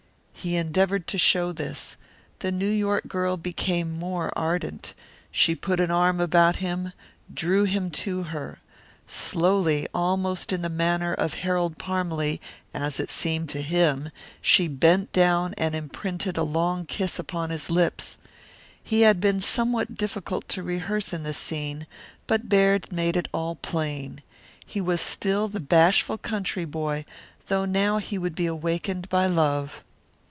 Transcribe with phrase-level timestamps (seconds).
[0.33, 1.97] He endeavoured to show this.
[2.39, 4.95] The New York girl became more ardent.
[5.31, 6.93] She put an arm about him,
[7.31, 8.57] drew him to her.
[9.05, 12.39] Slowly, almost in the manner of Harold Parmalee,
[12.73, 14.09] as it seemed to him,
[14.41, 18.17] she bent down and imprinted a long kiss upon his lips.
[18.83, 21.85] He had been somewhat difficult to rehearse in this scene,
[22.25, 24.23] but Baird made it all plain.
[24.65, 27.05] He was still the bashful country boy,
[27.47, 29.83] though now he would be awakened by love.